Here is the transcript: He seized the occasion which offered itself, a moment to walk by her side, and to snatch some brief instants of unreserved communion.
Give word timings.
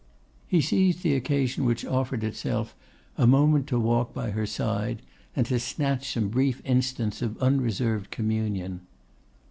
He 0.47 0.61
seized 0.61 1.03
the 1.03 1.13
occasion 1.15 1.63
which 1.63 1.85
offered 1.85 2.23
itself, 2.23 2.75
a 3.19 3.27
moment 3.27 3.67
to 3.67 3.79
walk 3.79 4.15
by 4.15 4.31
her 4.31 4.47
side, 4.47 5.03
and 5.35 5.45
to 5.45 5.59
snatch 5.59 6.11
some 6.13 6.29
brief 6.29 6.59
instants 6.65 7.21
of 7.21 7.37
unreserved 7.37 8.09
communion. 8.09 8.81